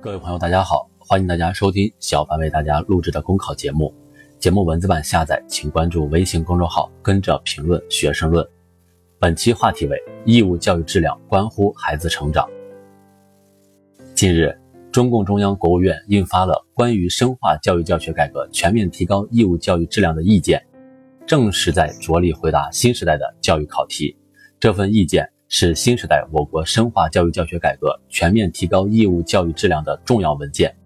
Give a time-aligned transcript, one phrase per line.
[0.00, 3.92] 各位朋友，大家好，欢迎大家收听小凡为大家录制的公考节目。
[4.38, 8.46] 节目文字版下载，请关注微信公众号，跟着评论学生论。
[9.18, 12.48] 本期话题为义务教育质量关乎孩子成长。
[14.14, 14.56] 近日，
[14.92, 20.64] 中共中央、国务院印发了关于深化教育教学改革、全面提高义务教育质量的意见，
[21.26, 24.16] 正是在着力回答新时代的教育考题。
[24.60, 25.28] 这份意见。
[25.50, 30.76] 是新时代我国深化教育教学改革、全面提高义务教育质量的重要文件，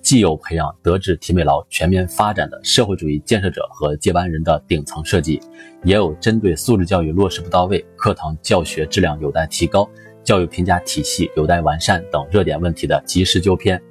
[0.00, 5.40] 既有培养德智体美劳全面发展的社会主义建设者和接班人的顶层设计，
[5.82, 9.88] 也有针对素质教育落实不到位、课堂教学质量有待提高、
[10.22, 13.82] 教育评价体系有待完善等热点问题的及时纠偏，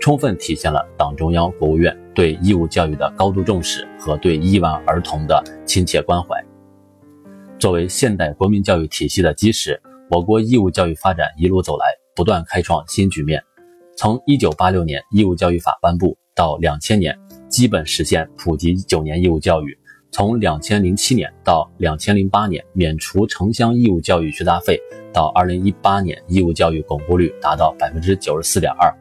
[0.00, 6.42] 充分体现了党中央、国务院对义务教育的高度重视和对亿万儿童的亲切关怀。
[7.58, 9.80] 作为现代国民教育体系的基石，
[10.10, 13.42] 我国义务教育发展一路走来，不断开创新局面。
[13.96, 19.76] 从1986年义务教育法颁布到2000年基本实现普及九年义务教育，
[20.12, 24.78] 从2007年到2008年免除城乡义务教育学杂费，
[25.12, 28.94] 到2018年义务教育巩固率达到94.2%，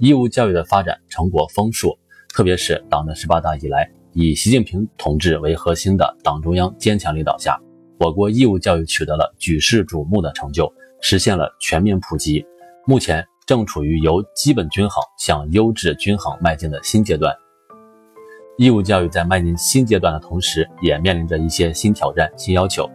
[0.00, 1.96] 义务教育的发展成果丰硕。
[2.34, 7.56] 特别是党的十八大以来，以习近平同志为核心的党中央坚强领导下。
[7.98, 12.44] 我国义务教育取得了举世瞩目的成就，实现了全面普及。
[12.86, 17.34] 目前正处于由基本均衡向优质均衡迈进的新阶段。
[18.58, 22.88] 义务教育在迈进新阶段的同时，也面临着一些新挑战、新要求。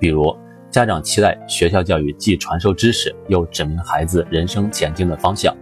[0.00, 0.36] 比如，
[0.70, 5.56] 家长期待学校教育既传授知识，又指明孩子人生前进的方向，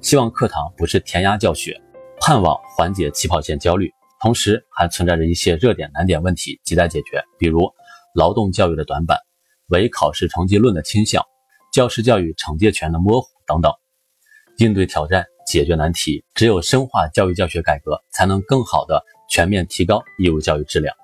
[0.00, 1.80] 希望课堂不是填鸭教学，
[2.20, 3.88] 盼望缓解起跑线焦虑。
[4.20, 7.72] 同时，还存在着一些热点难点问题亟待解决，比如。
[8.14, 9.18] 劳动教育的短板，
[9.68, 11.24] 唯考试成绩论的倾向，
[11.72, 13.72] 教师教育惩戒权的模糊等等。
[14.58, 20.94] 应对挑战，解决难题，只有深化教育教学改革，才能更好的全面提高义务教育质量。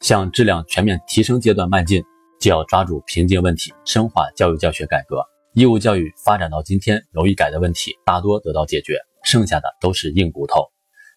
[0.00, 2.02] 向质量全面提升阶段迈进，
[2.40, 5.24] 就要抓住瓶颈问题，深化教育教学改革。
[5.54, 10.64] 义务教育发展到今天，容易改的问题大多得到解决，剩下的都是硬骨头。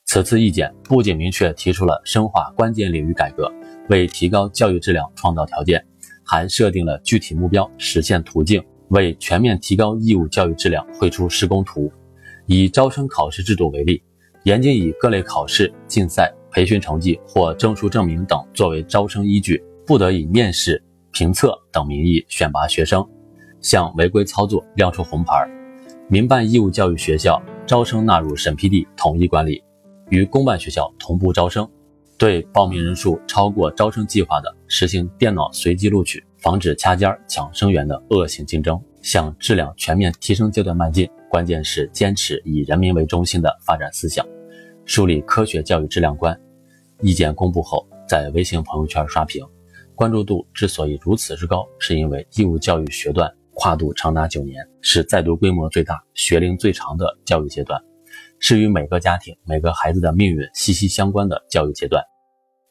[0.06, 3.52] 此次意见不仅明确提出了深化关键领域改革。
[3.90, 5.84] 为提高教育质量创造条件，
[6.24, 11.92] 还设定了具体目标、实现途径，为全面提高义务教育质量绘出施工图。
[12.48, 14.02] 以招生考试制度为例，
[14.44, 20.82] 严禁以各类考试、竞赛、培训成绩或证书证明等作为招生依据，不得以面试、
[21.12, 23.04] 评测等名义选拔学生，
[23.62, 25.34] 向违规操作亮出红牌。
[26.08, 29.64] 民办义务教育学校招生纳入审批地统一管理，
[30.10, 31.68] 与公办学校同步招生。
[32.18, 41.10] 对报名人数超过招生计划的，实行电脑随机录取，防止掐尖儿抢生源的恶性竞争，向质量全面提升阶段迈进。
[41.30, 44.26] 关键是坚持以人民为中心的发展思想，
[44.86, 46.40] 树立科学教育质量观。
[47.02, 49.46] 意见公布后，在微信朋友圈刷屏，
[49.94, 57.78] 关注度之所以如此之高，是因为义务教育学段跨度长达九年，是在读规模最大、学龄最长的教育阶段。
[58.48, 62.04] 是与每个家庭、每个孩子的命运息息相关的教育阶段，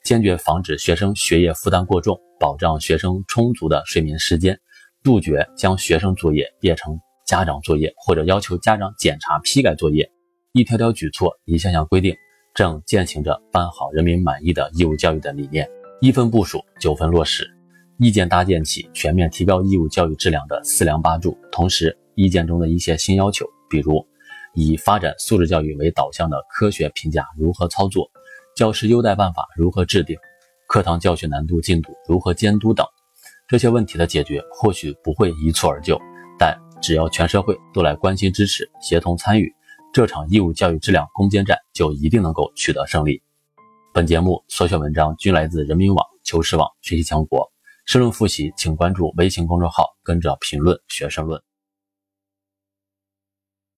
[0.05, 4.57] 坚决防止学生学业负担过重，保障学生充足的睡眠时间，
[5.03, 6.97] 杜绝将学生作业变成
[7.27, 10.09] 家长作业或者要求家长检查批改作业。
[10.53, 12.15] 一条条举措、一项项规定，
[12.55, 15.69] 正践行着办好人民满意的义务教育的理念。
[16.01, 17.51] 一分部署，九分落实。
[17.99, 21.37] 意见搭建起全面提高义务教育质量的四梁八柱。
[21.51, 24.07] 同时，意见中的一些新要求，比如。
[24.55, 28.11] 以发展素质教育为导向的科学评价如何操作？
[28.57, 30.17] 教师优待办法如何制定？
[30.69, 32.87] 课堂教学难度进度如何监督等
[33.47, 36.01] 这些问题的解决，或许不会一蹴而就，
[36.39, 39.53] 但只要全社会都来关心支持、协同参与，
[39.93, 43.21] 这场义务教育质量攻坚战就一定能够取得胜利。
[43.93, 47.51] 本节目所选文章均来自人民网、求是网、学习强国。
[47.87, 51.41] 申论复习，请关注微信公众号，跟着评论学申论。